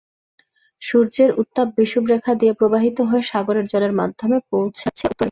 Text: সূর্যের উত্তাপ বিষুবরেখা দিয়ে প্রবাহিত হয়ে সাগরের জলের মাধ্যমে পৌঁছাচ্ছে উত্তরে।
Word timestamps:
সূর্যের 0.81 1.29
উত্তাপ 1.41 1.67
বিষুবরেখা 1.77 2.33
দিয়ে 2.35 2.53
প্রবাহিত 2.53 2.97
হয়ে 3.01 3.23
সাগরের 3.23 3.65
জলের 3.65 3.93
মাধ্যমে 3.99 4.37
পৌঁছাচ্ছে 4.51 5.03
উত্তরে। 5.07 5.29